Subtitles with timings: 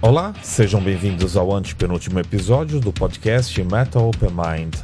[0.00, 4.74] Olá, sejam bem-vindos ao antepenúltimo episódio do podcast Metal Open Mind.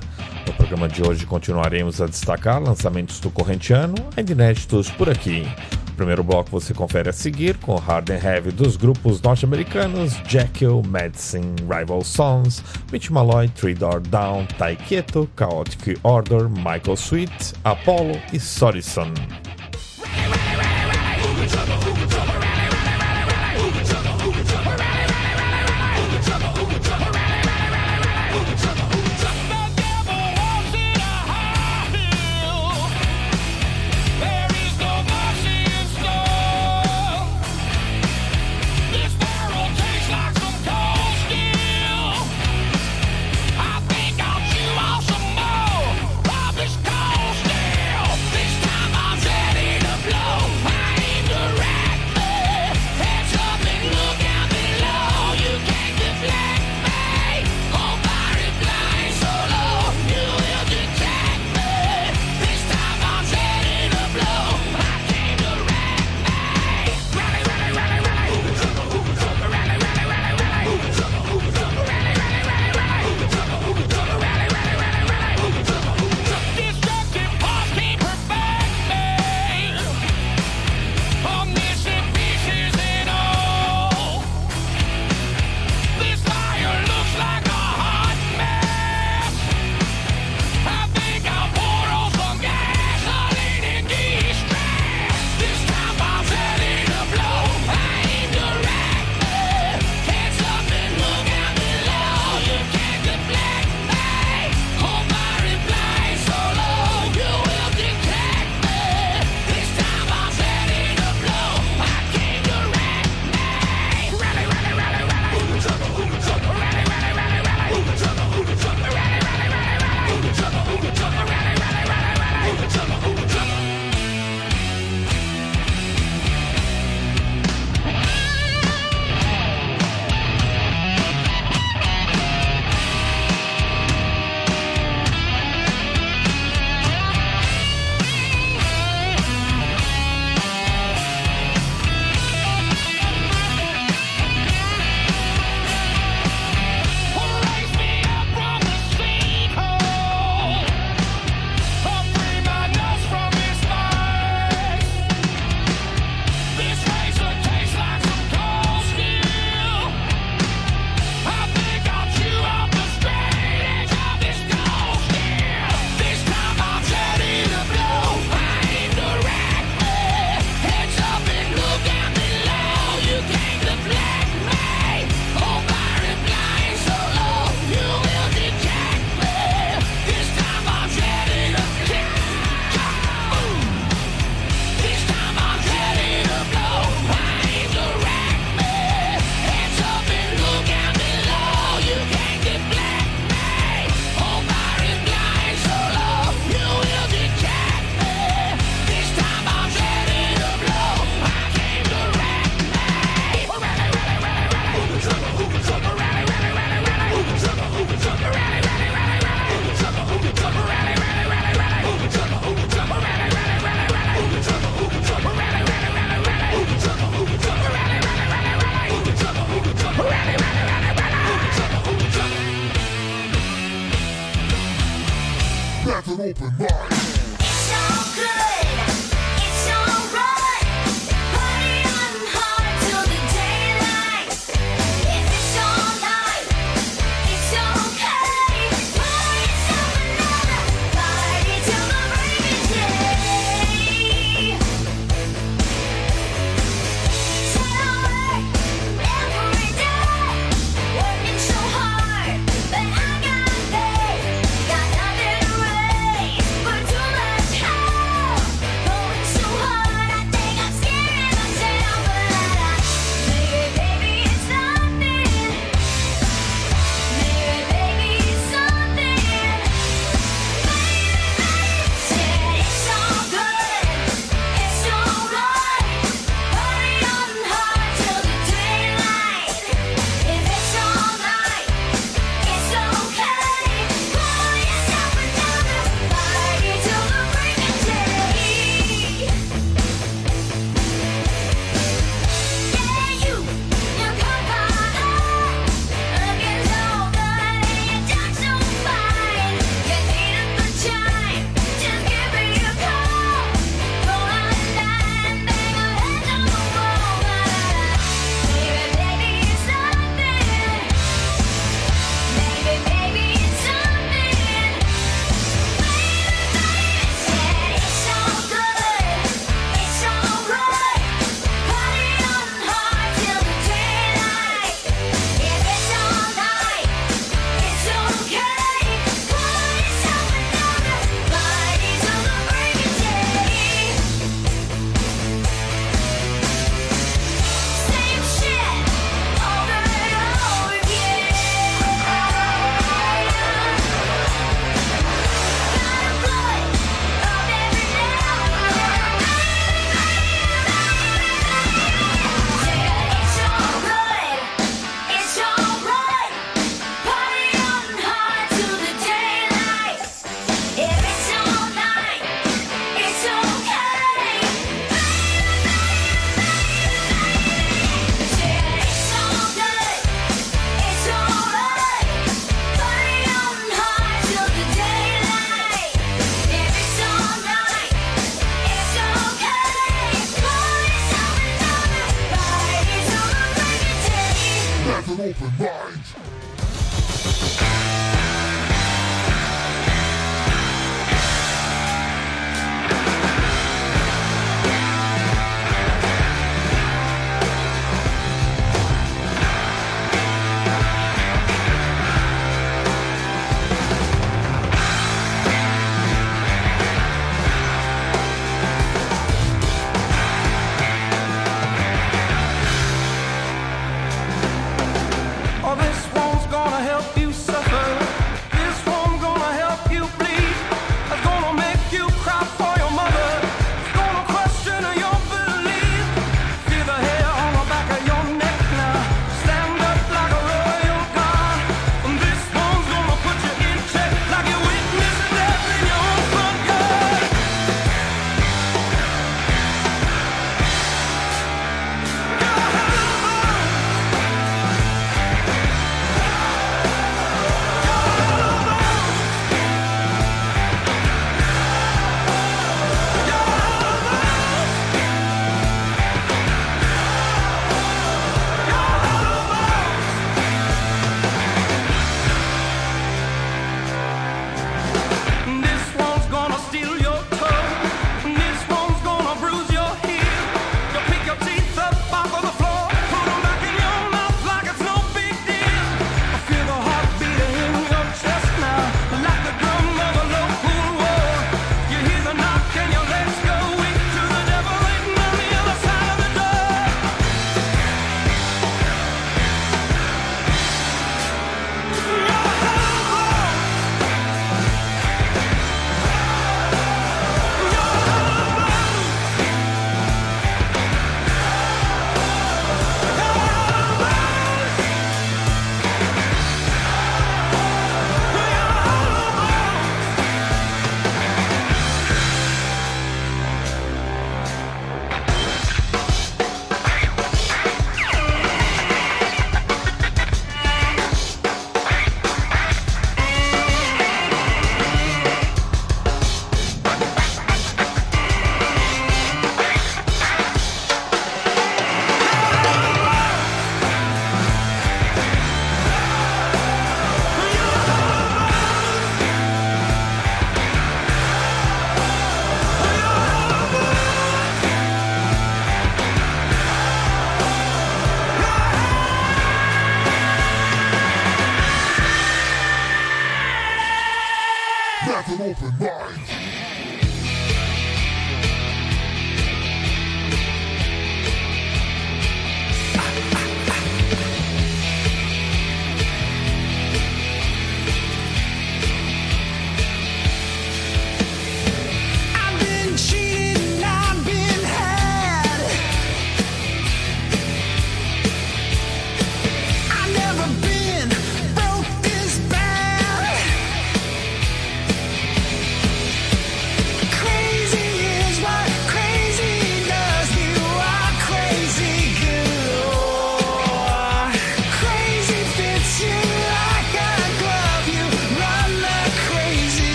[0.47, 5.43] No programa de hoje continuaremos a destacar lançamentos do corrente ano, ainda inéditos por aqui.
[5.89, 10.83] No primeiro bloco você confere a seguir com Hard and Heavy dos grupos norte-americanos Jekyll,
[10.87, 18.39] Medicine, Rival Sons, Mitch Malloy, Three Door Down, Taiketo, Chaotic Order, Michael Sweet, Apollo e
[18.39, 19.15] Sorison.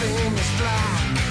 [0.00, 1.27] thing is black.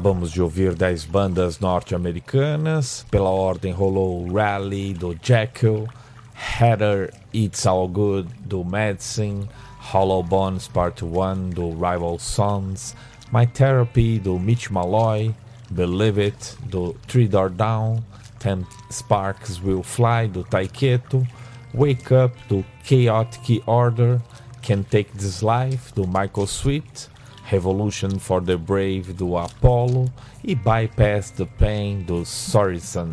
[0.00, 3.04] Acabamos de ouvir 10 bandas norte-americanas.
[3.10, 5.86] Pela ordem rolou Rally do Jekyll,
[6.32, 9.46] Heather It's All Good do Medicine,
[9.78, 12.96] Hollow Bones Part 1 do Rival Sons,
[13.30, 15.34] My Therapy do Mitch Malloy,
[15.70, 18.02] Believe It do Three Door Down,
[18.38, 21.26] Ten Sparks Will Fly do Taiketo,
[21.74, 24.22] Wake Up do Chaotic Order,
[24.62, 27.09] Can Take This Life do Michael Sweet,
[27.50, 30.06] Revolution for the Brave do Apollo
[30.44, 33.10] e Bypass the Pain do Sorrison.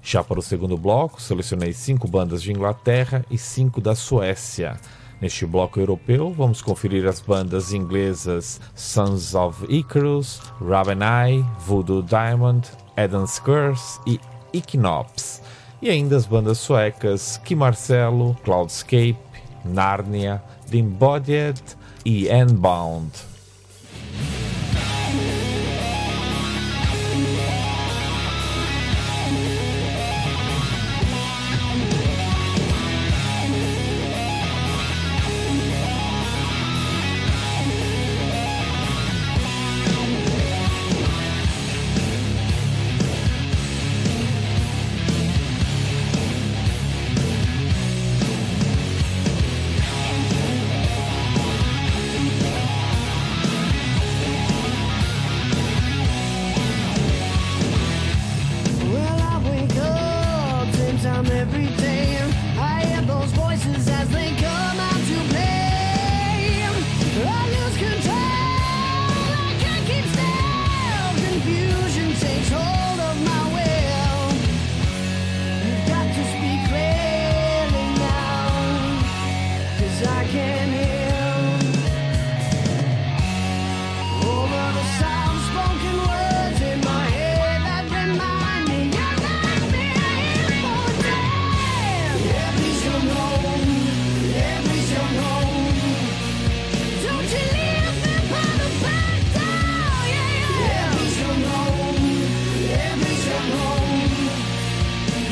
[0.00, 4.78] Já para o segundo bloco, selecionei cinco bandas de Inglaterra e cinco da Suécia.
[5.20, 13.40] Neste bloco europeu, vamos conferir as bandas inglesas Sons of Icarus, Ravenai, Voodoo Diamond, Eden's
[13.40, 14.20] Curse e
[14.52, 15.42] Equinops.
[15.82, 19.18] E ainda as bandas suecas Ki Marcelo, Cloudscape,
[19.64, 20.40] Narnia,
[20.70, 21.60] The Embodied
[22.04, 23.27] e Endbound.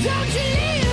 [0.04, 0.85] Don't you leave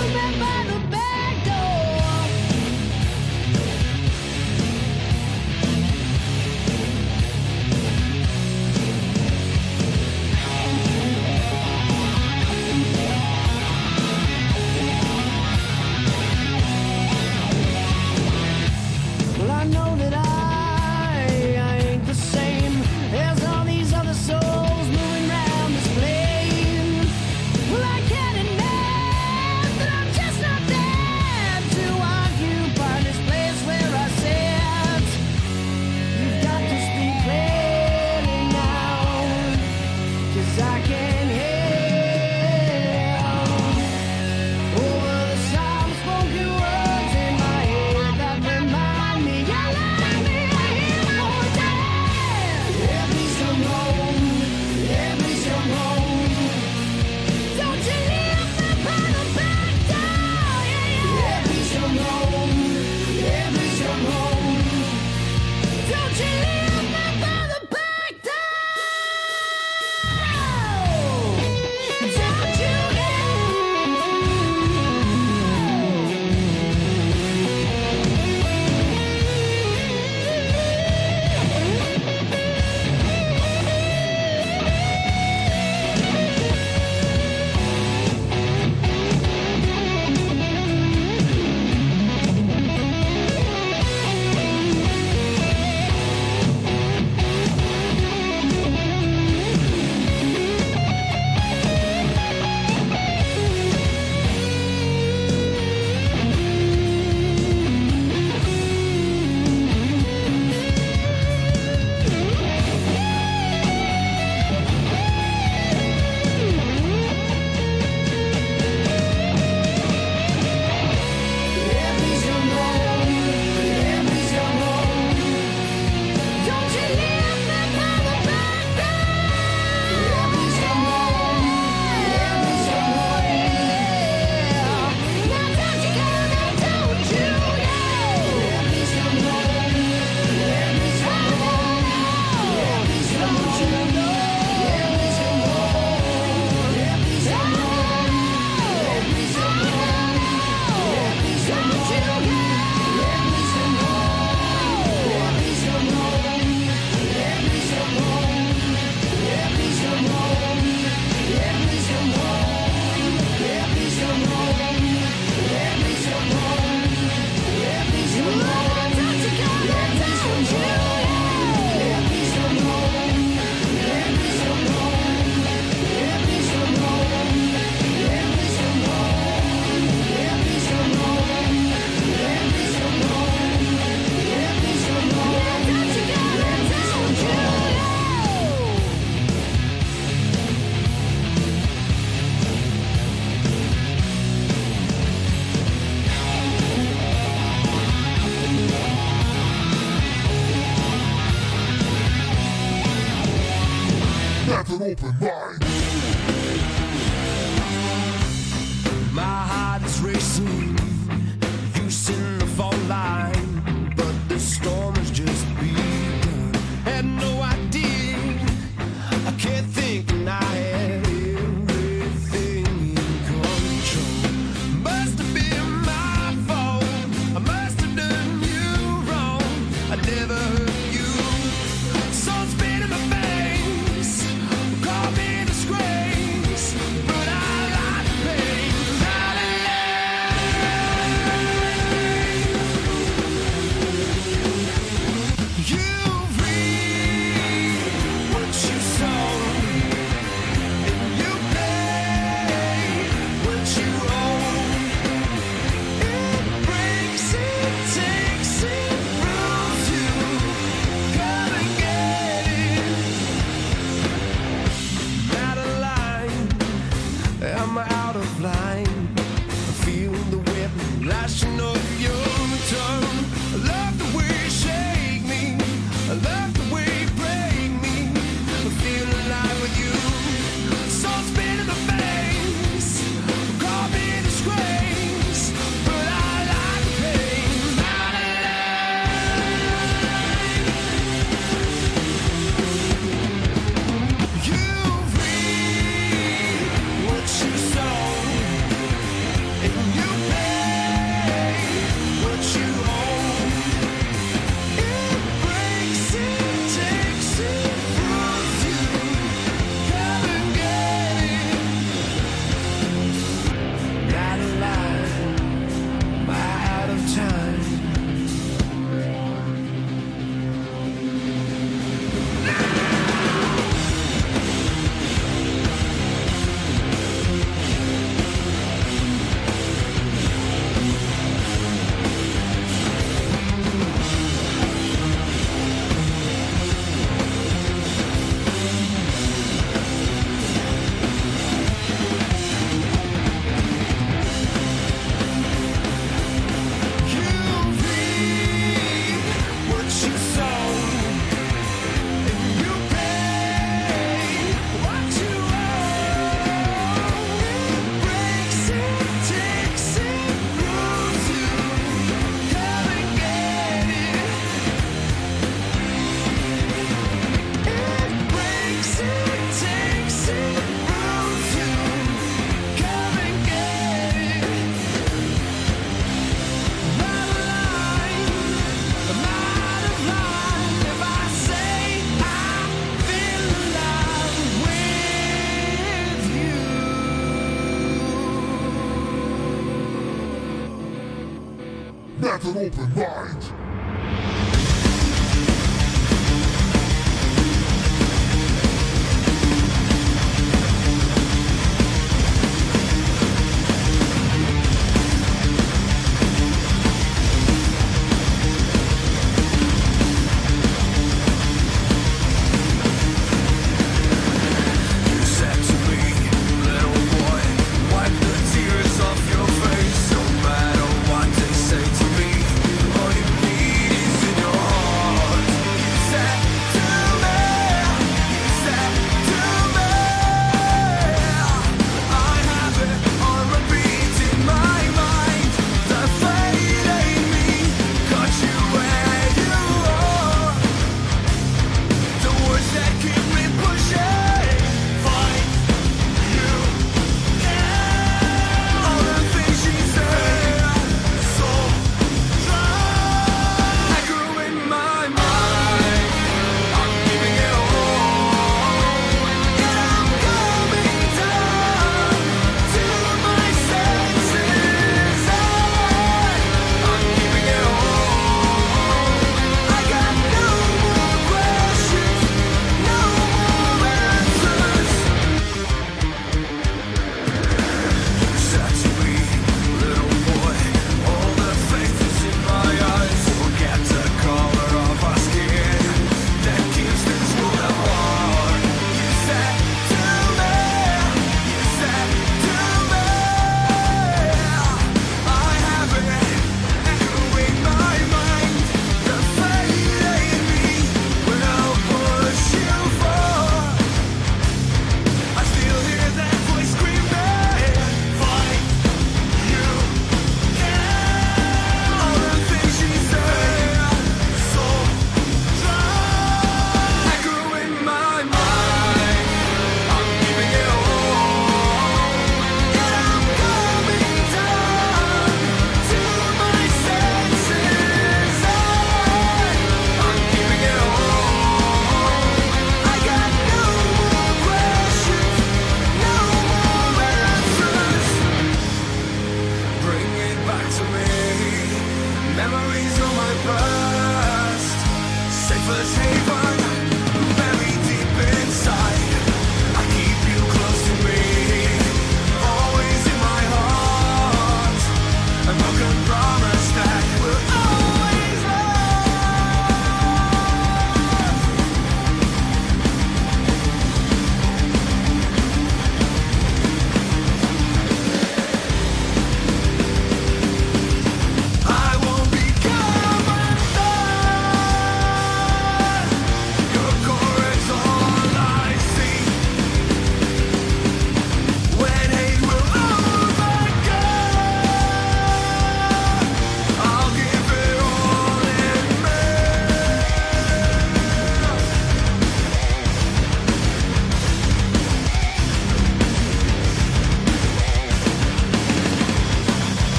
[392.54, 392.72] Snake.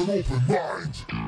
[0.00, 1.19] An open mind.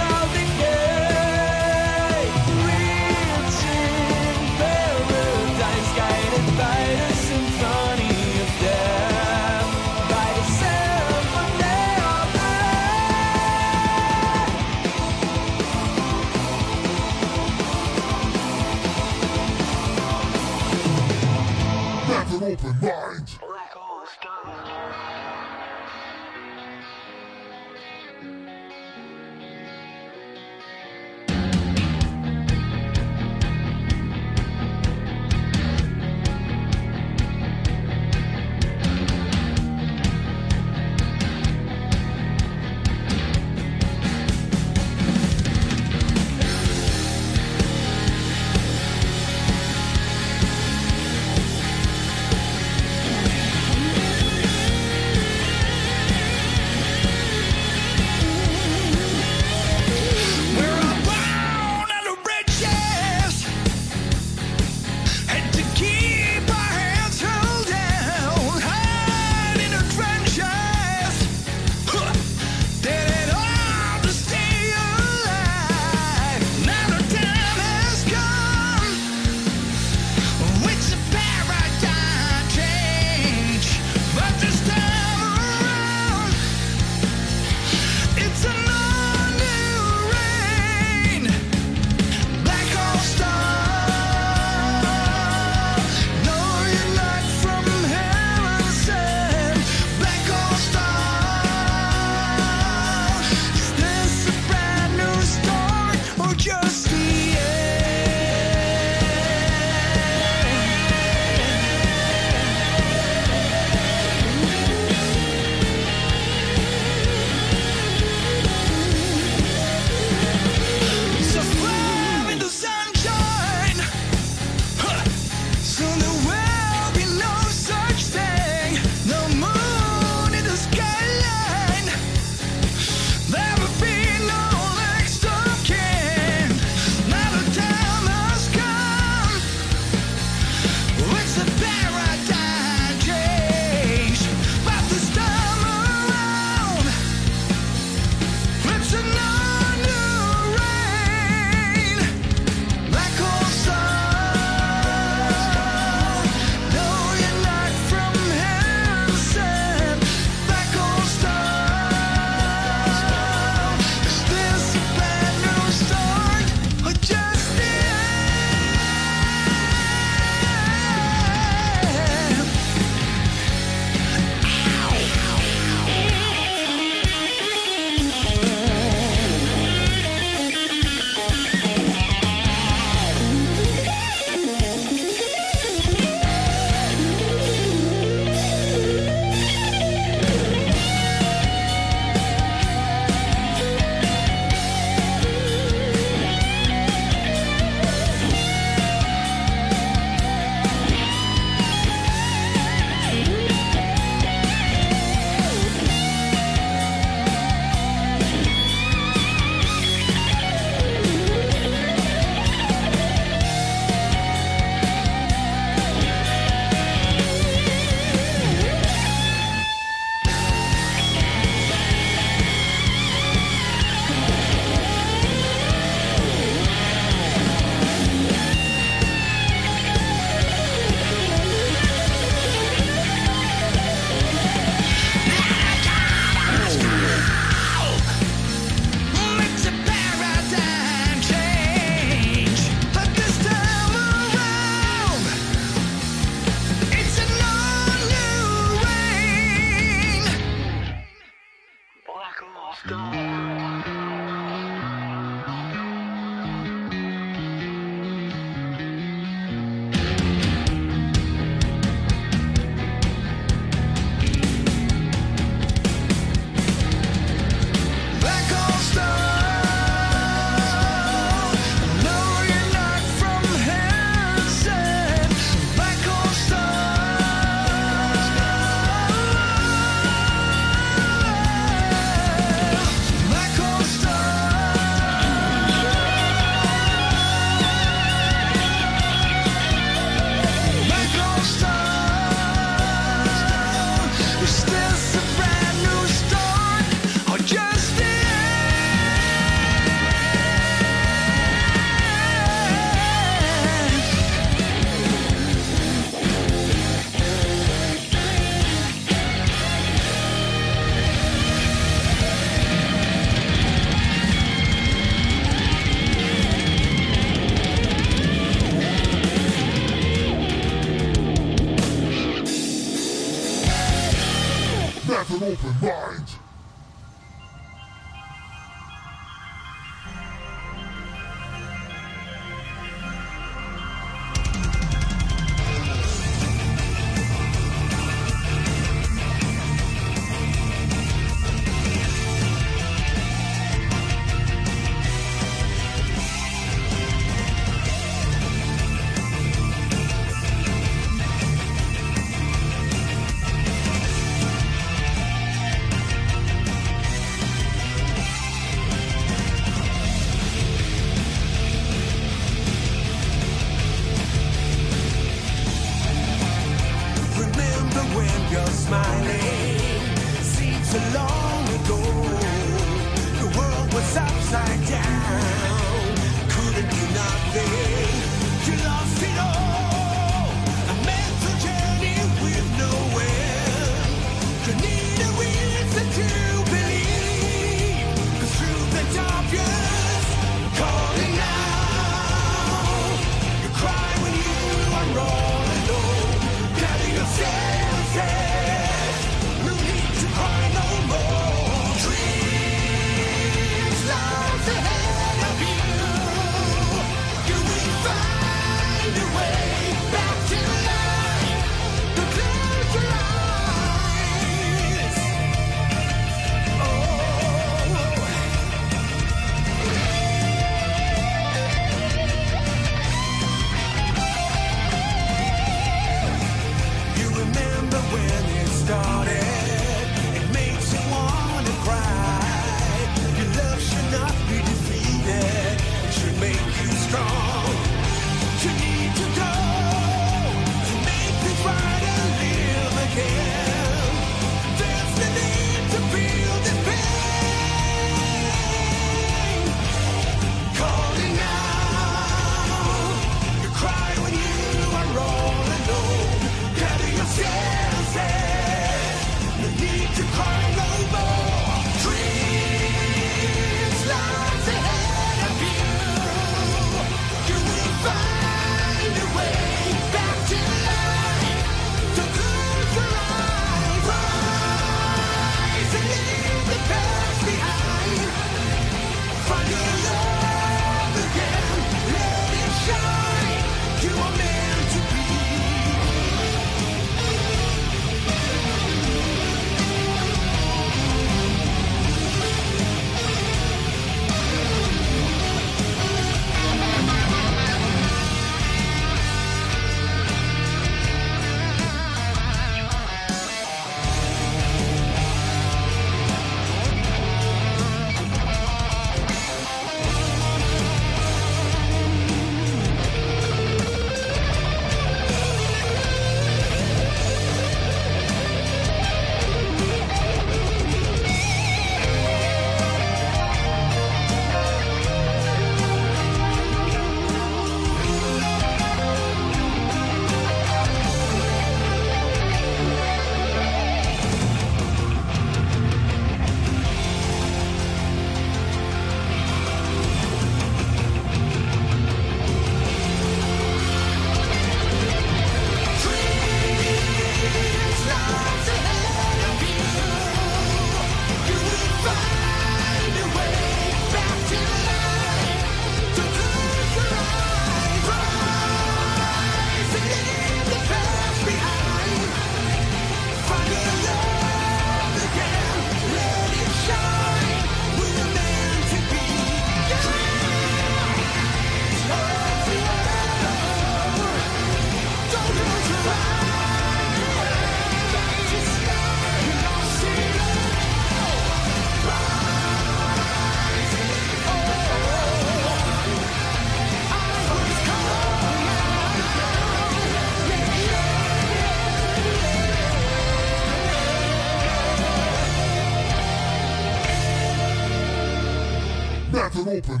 [599.68, 600.00] Open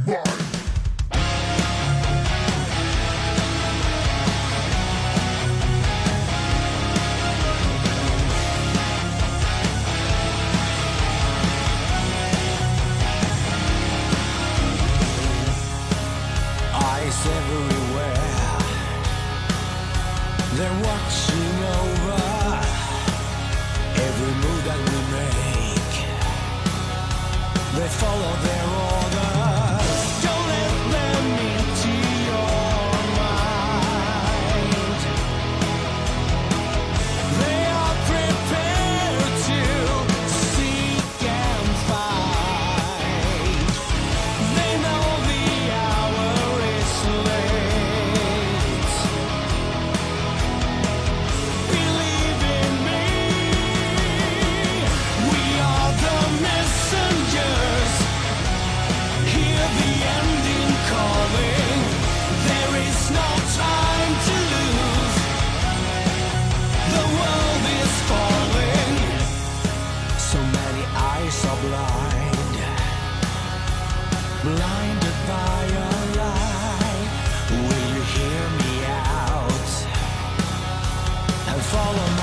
[81.70, 82.19] follow me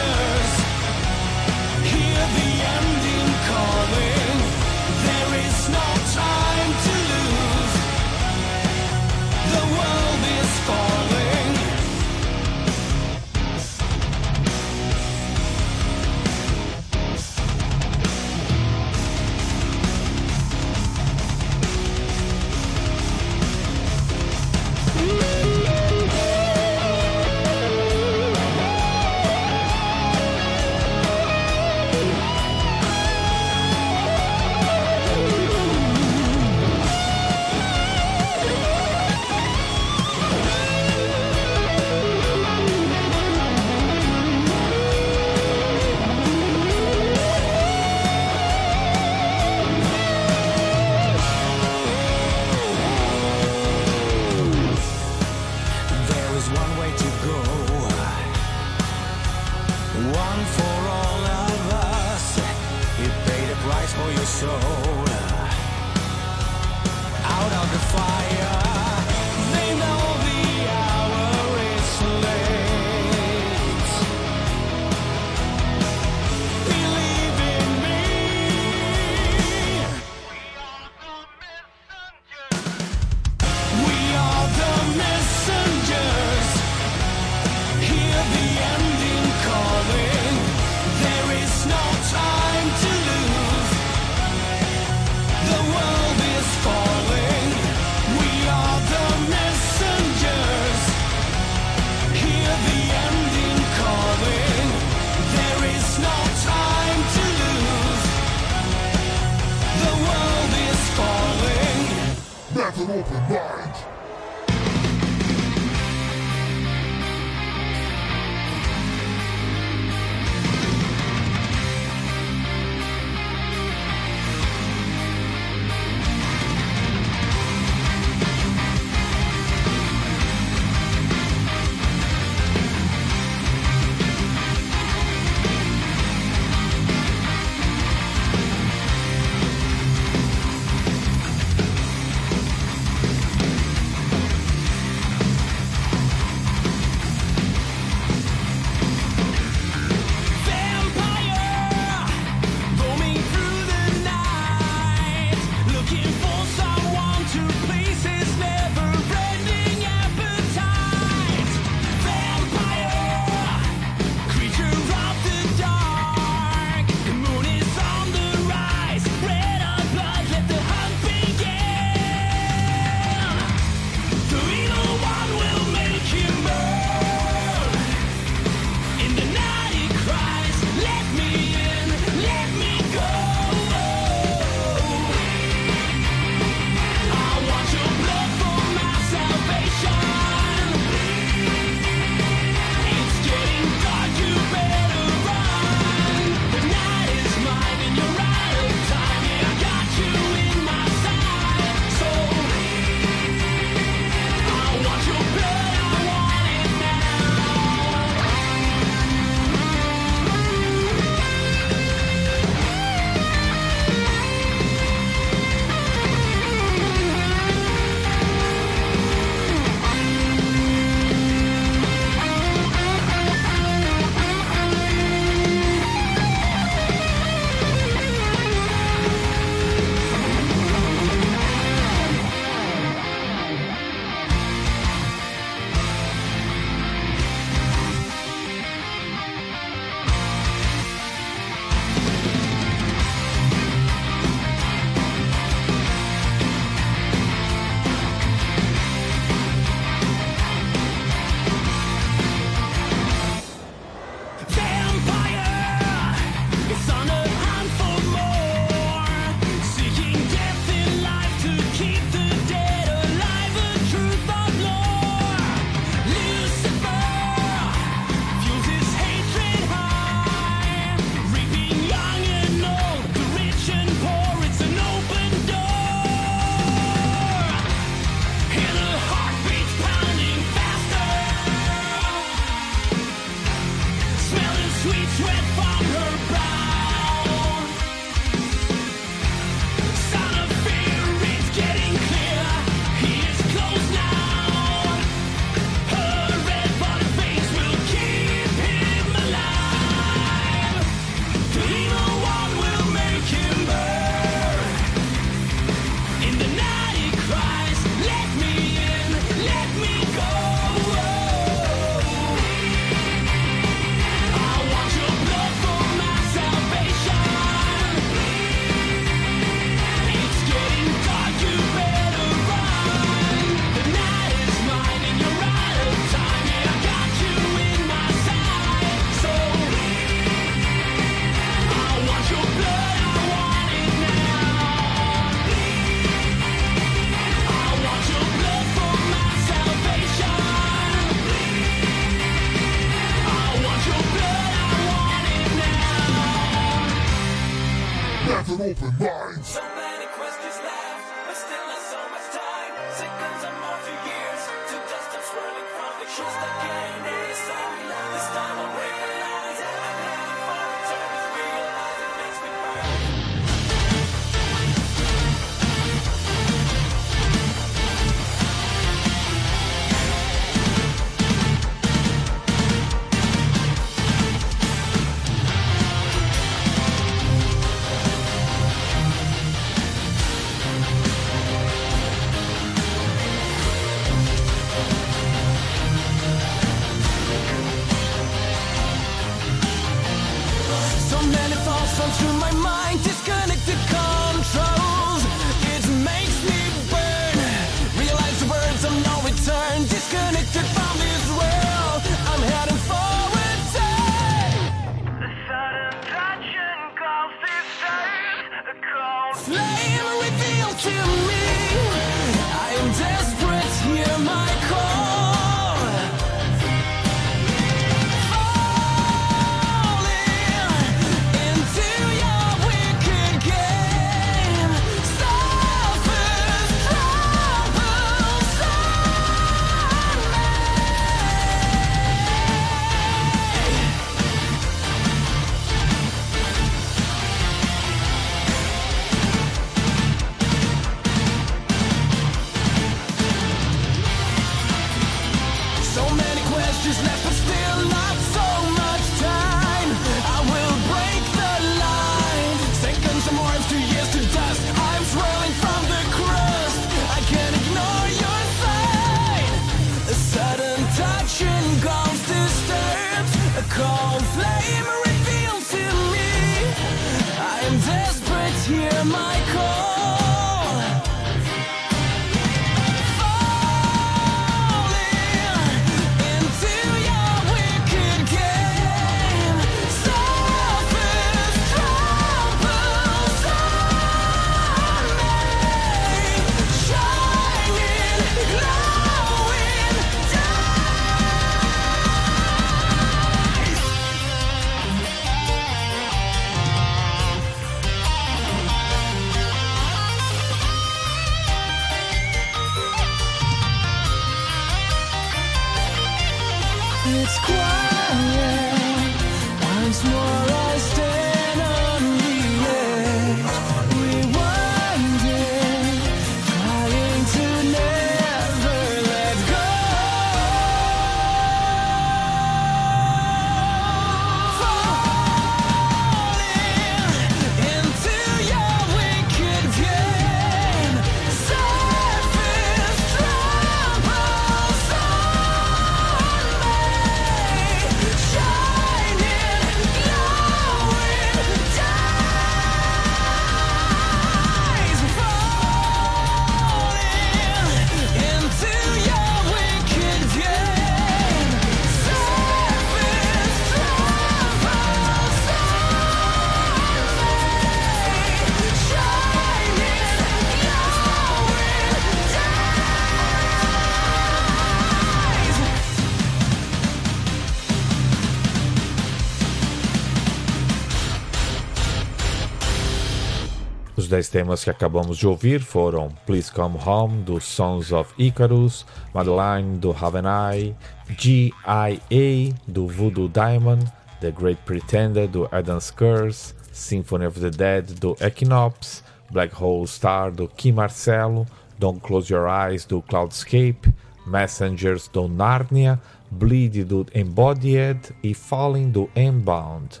[574.18, 578.84] 10 temas que acabamos de ouvir foram Please Come Home, do Sons of Icarus,
[579.14, 580.74] Madeline, do Haven I,
[581.16, 583.84] G.I.A., do Voodoo Diamond,
[584.20, 590.32] The Great Pretender, do Adam's Curse, Symphony of the Dead, do Equinox, Black Hole Star,
[590.32, 591.46] do Kim Marcello,
[591.78, 593.94] Don't Close Your Eyes, do Cloudscape,
[594.26, 600.00] Messengers, do Narnia, Bleed, do Embodied e Falling, do Embound.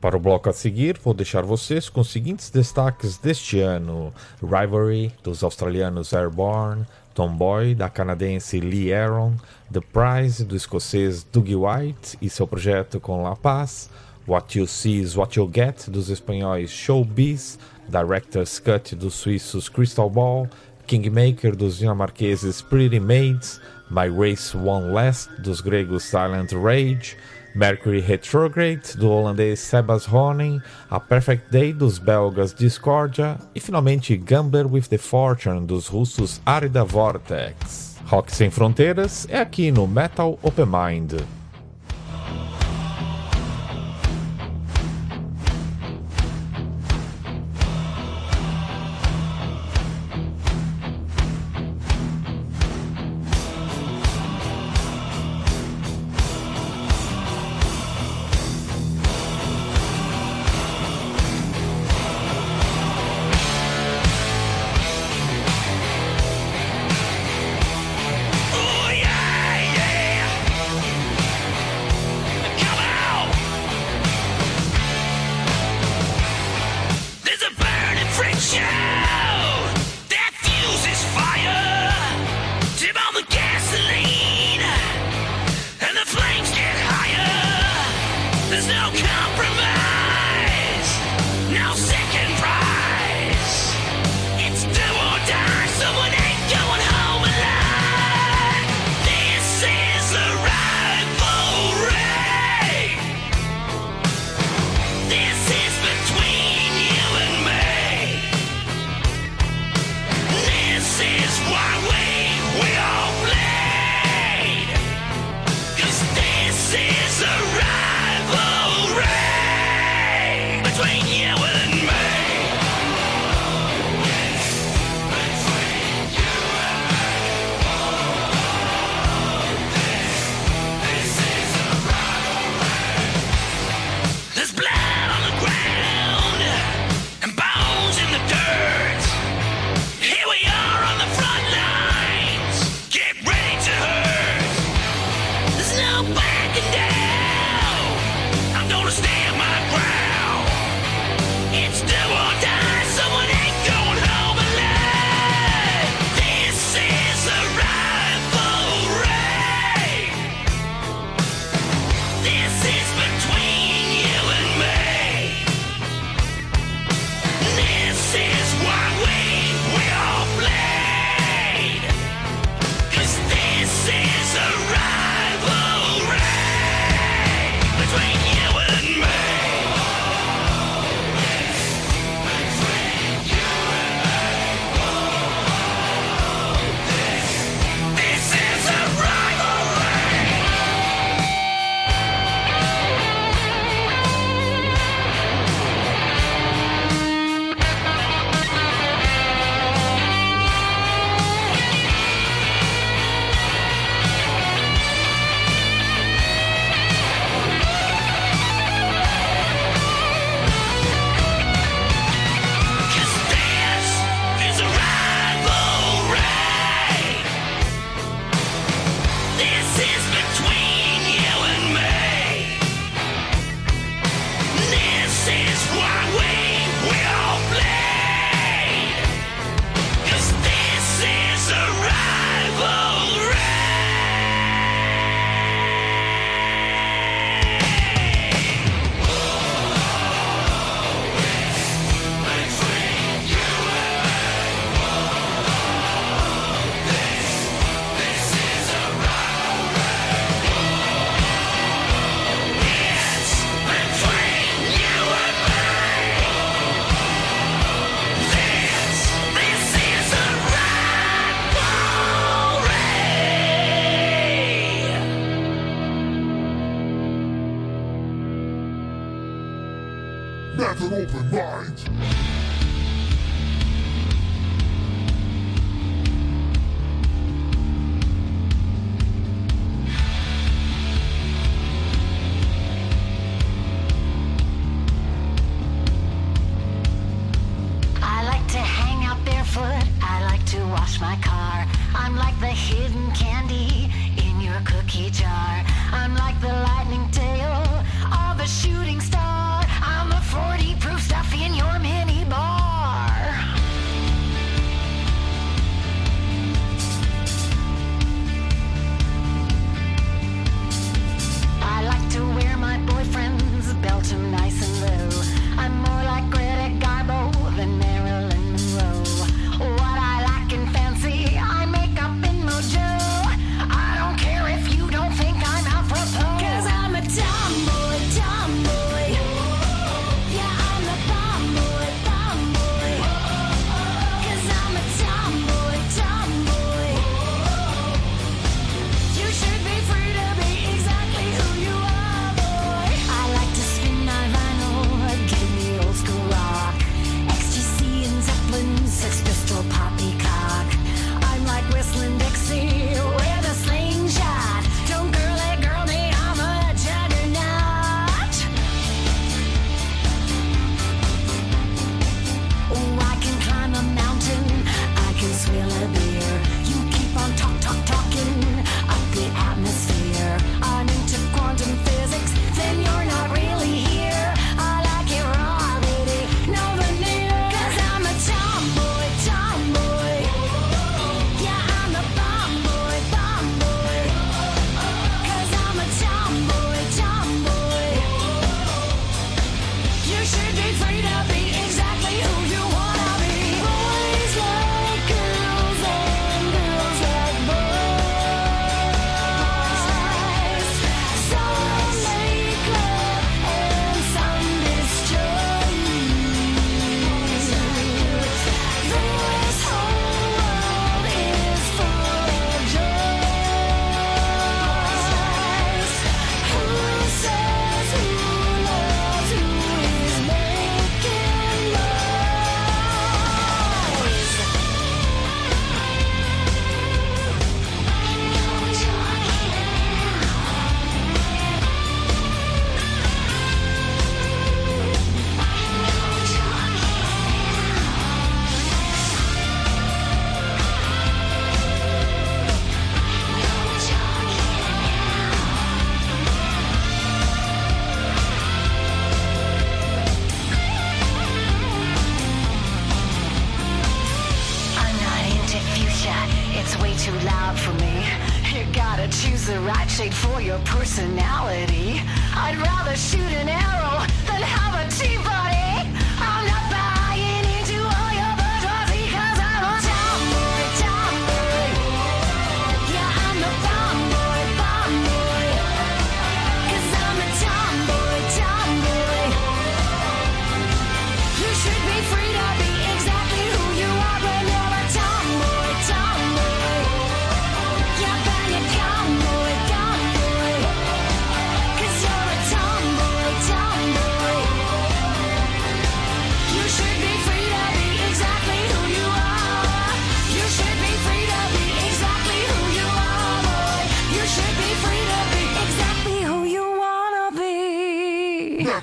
[0.00, 5.12] Para o bloco a seguir, vou deixar vocês com os seguintes destaques deste ano: Rivalry,
[5.22, 9.34] dos australianos Airborne, Tomboy, da canadense Lee Aaron,
[9.70, 13.90] The Prize, do escocês Dougie White e seu projeto com La Paz,
[14.26, 20.08] What You See is What You Get, dos espanhóis Showbiz, Director's Cut, dos suíços Crystal
[20.08, 20.48] Ball,
[20.86, 23.60] Kingmaker, dos dinamarqueses Pretty Maids,
[23.90, 27.16] My Race One Last, dos gregos Silent Rage,
[27.54, 34.66] Mercury Retrograde, do holandês Sebas Honen, A Perfect Day, dos belgas Discordia e finalmente Gambler
[34.66, 37.96] with the Fortune, dos russos Arida Vortex.
[38.06, 41.39] Rock Sem Fronteiras é aqui no Metal Open Mind.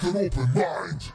[0.08, 1.12] An open mind.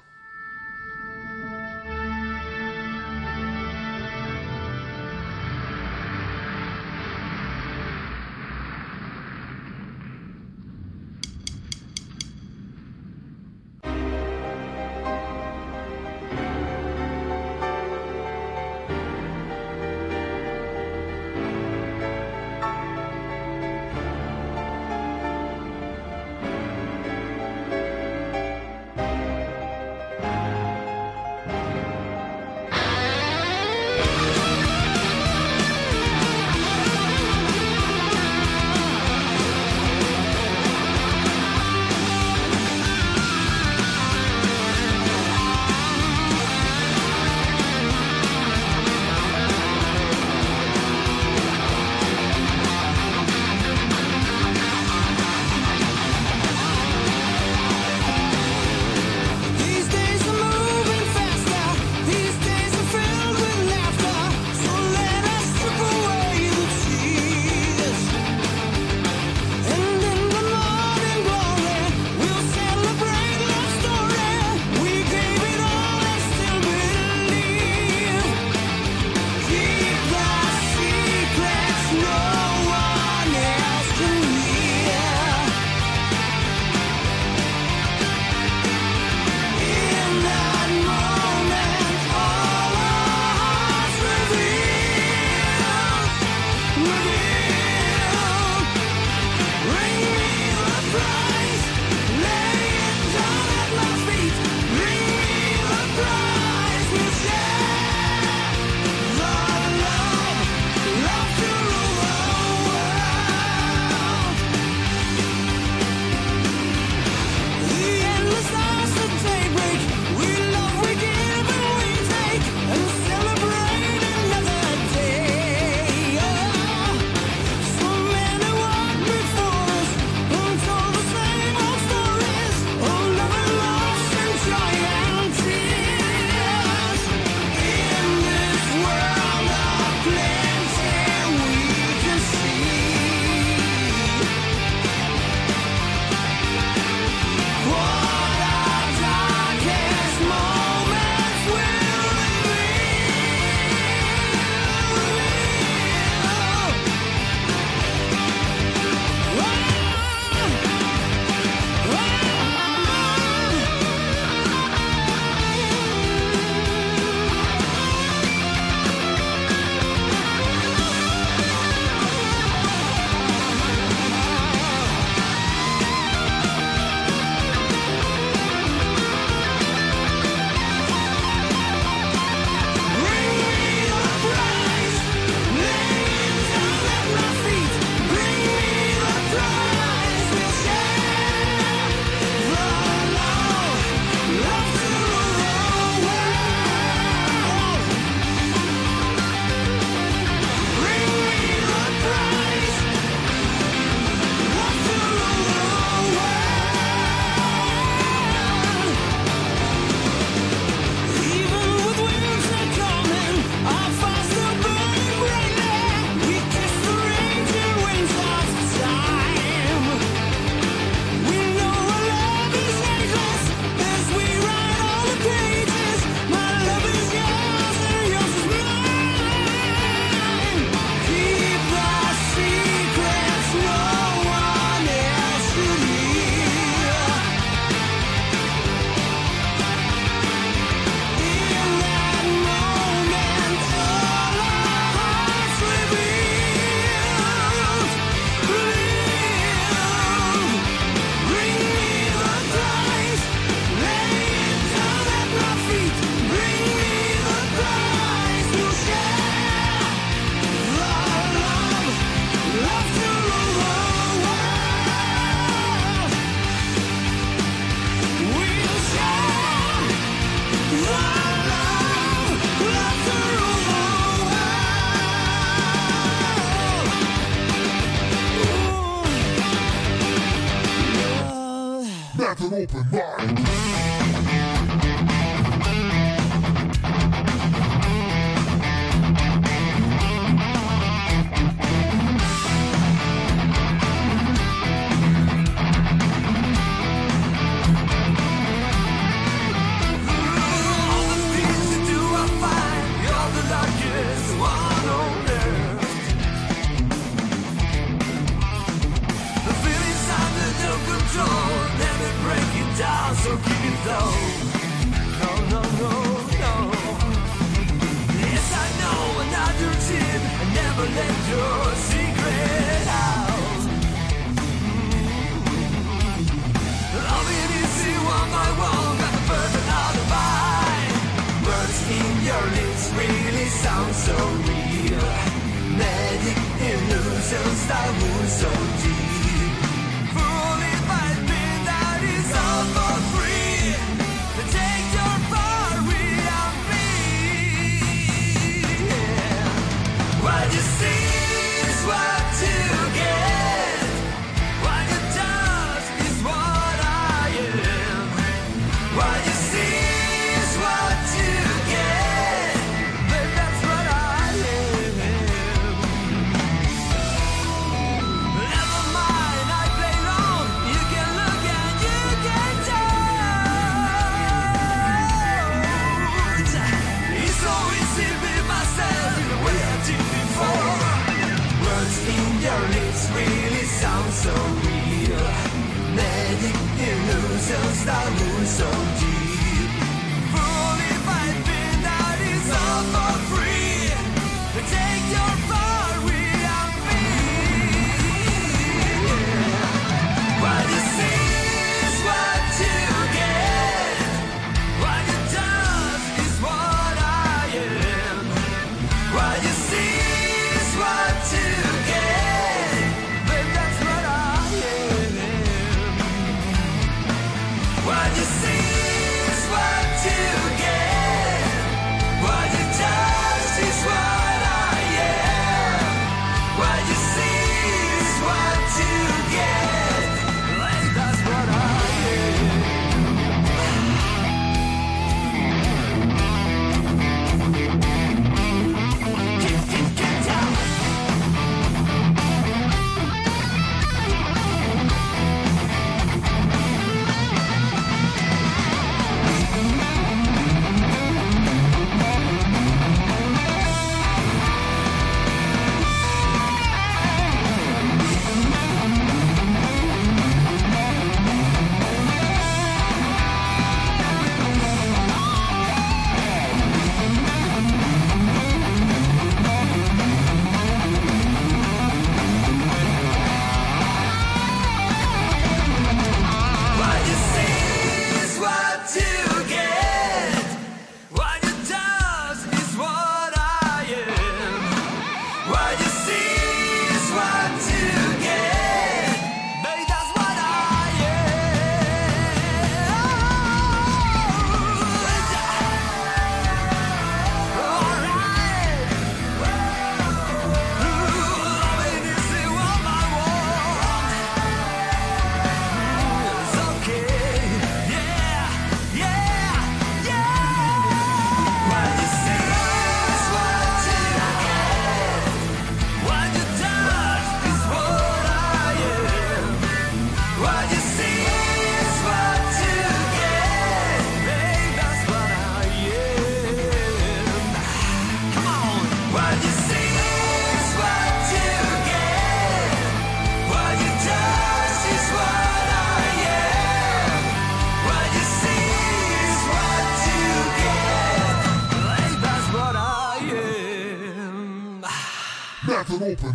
[546.02, 546.34] Open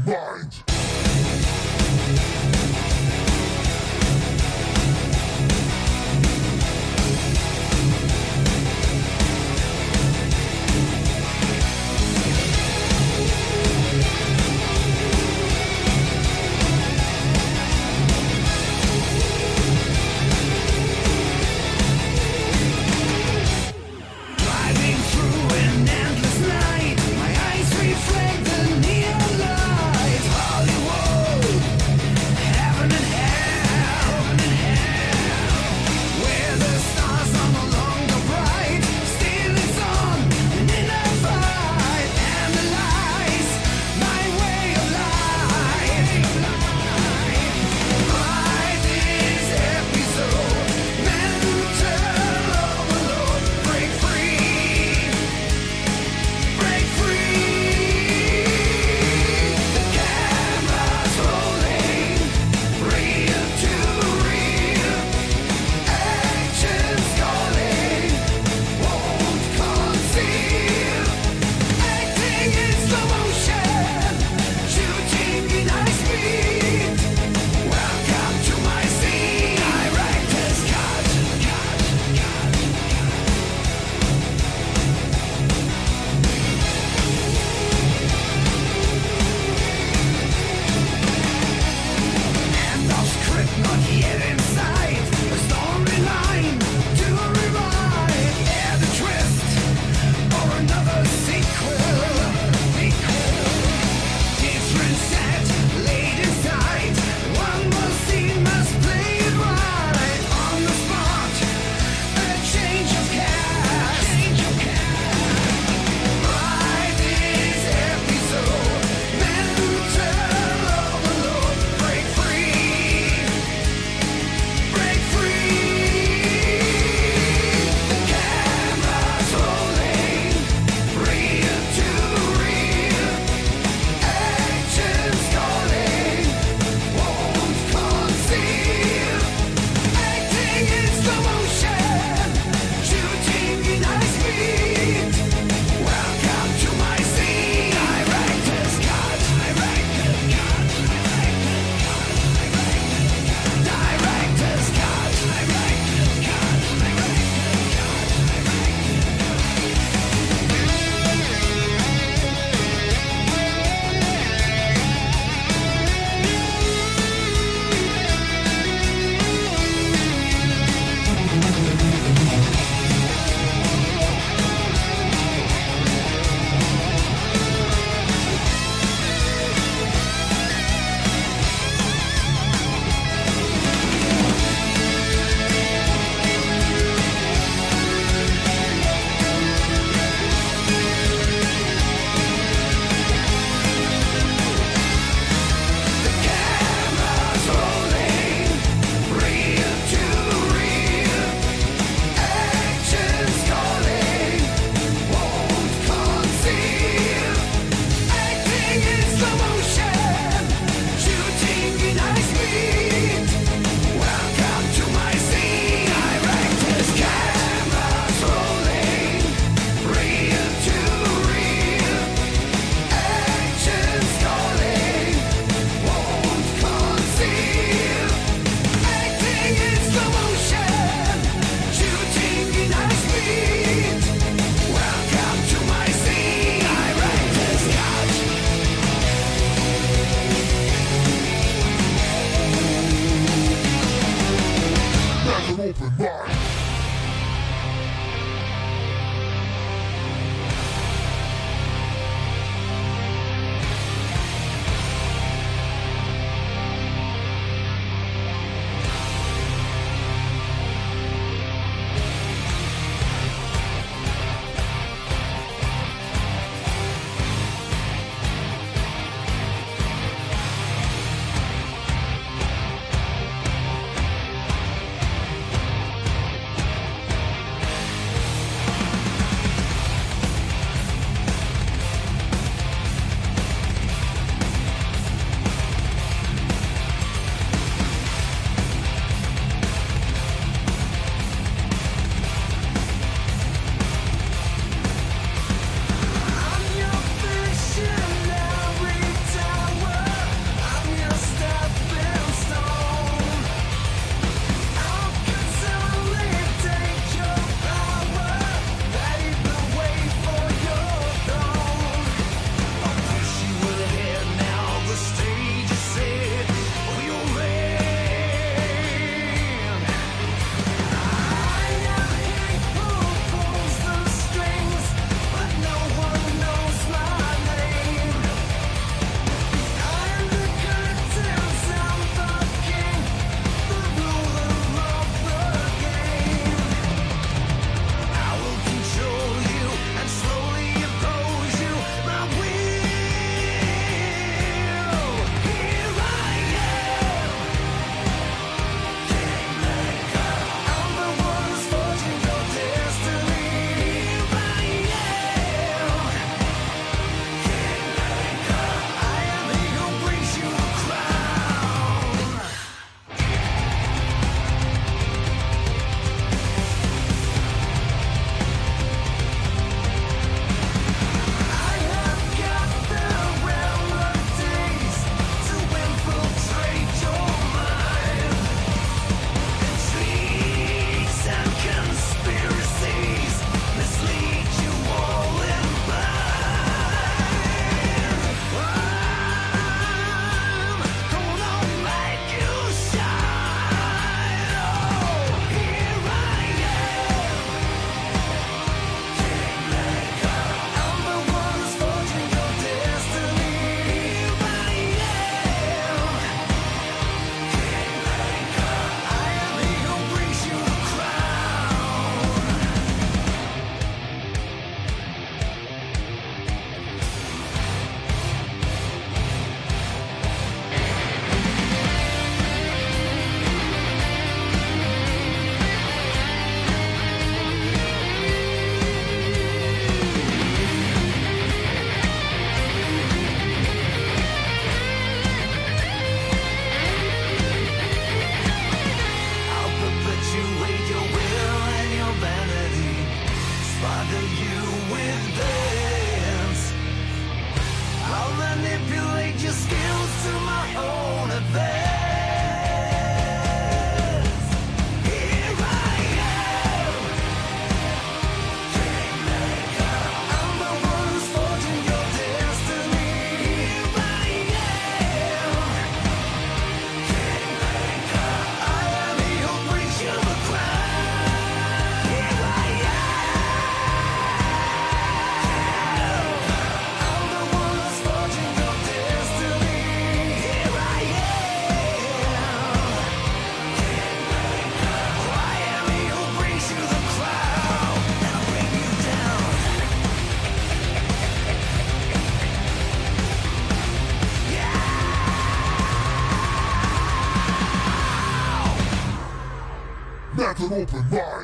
[500.72, 501.37] open mind.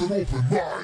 [0.00, 0.77] An open mind.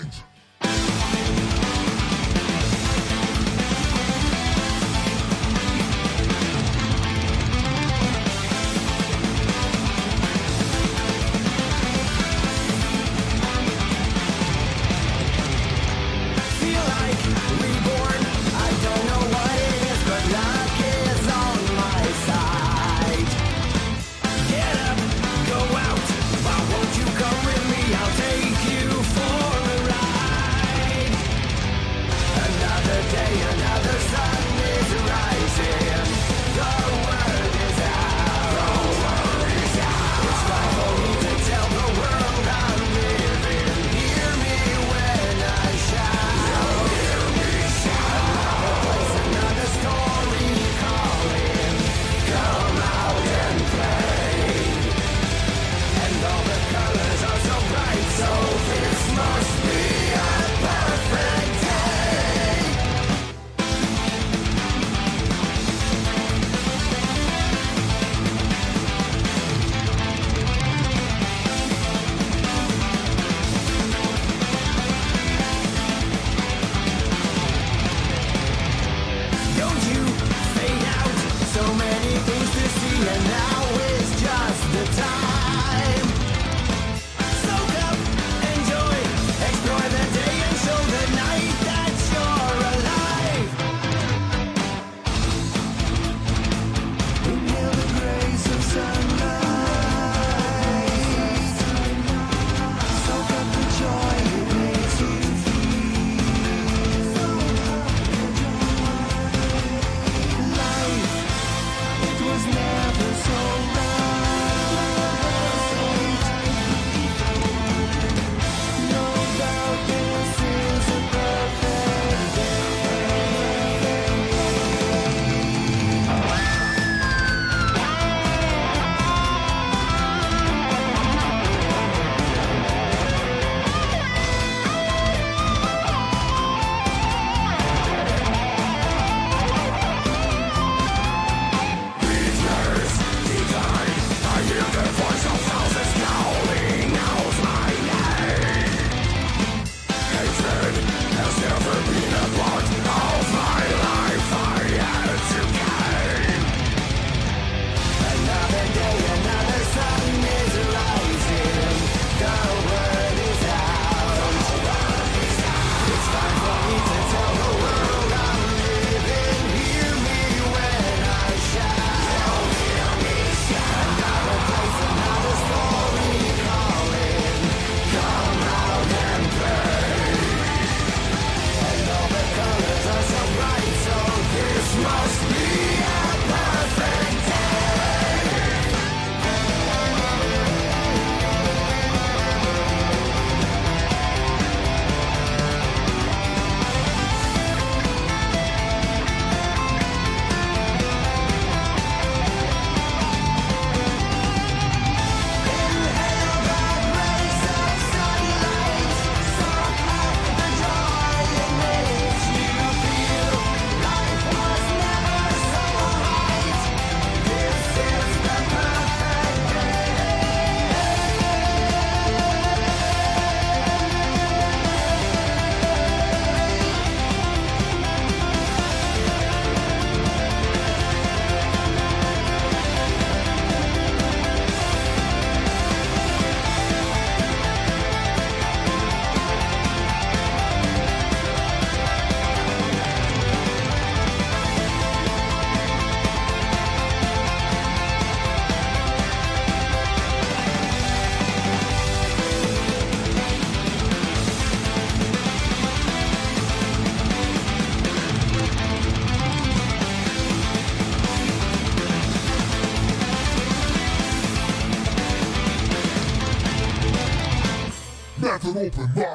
[268.78, 269.13] open mic.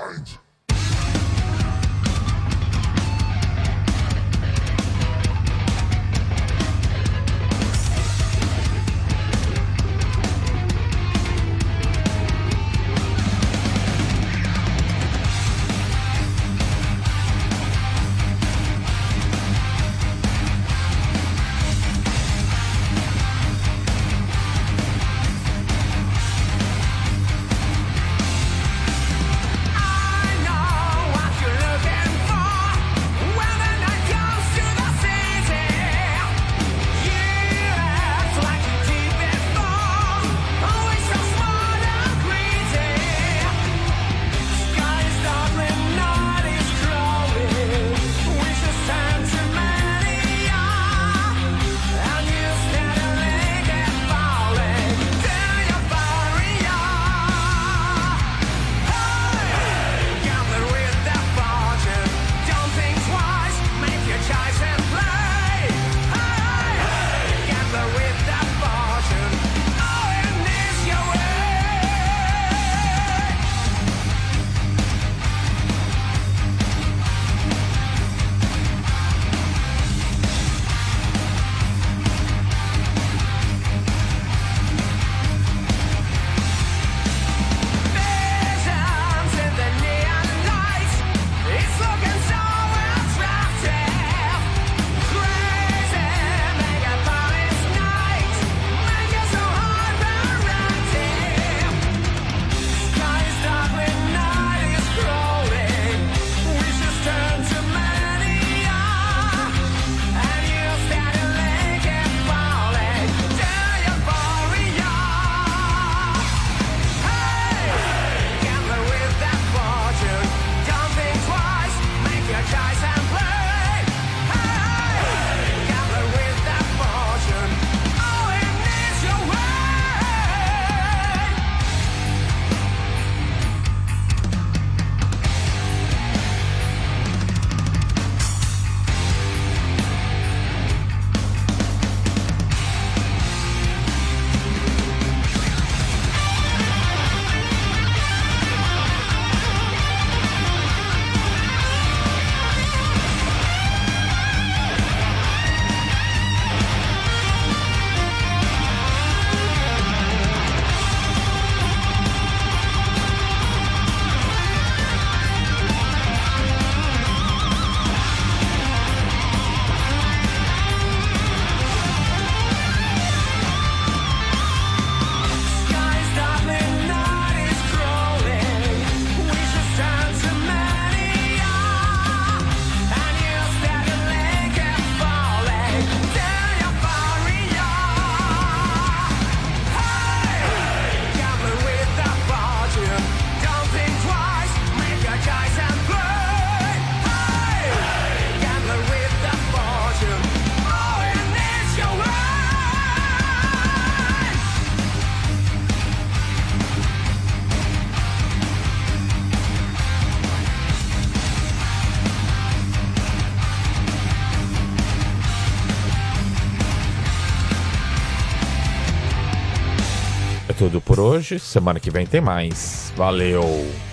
[221.00, 221.40] hoje.
[221.40, 222.94] Semana que vem tem mais.
[222.96, 223.89] Valeu!